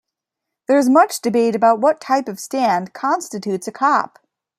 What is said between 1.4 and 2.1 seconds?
about what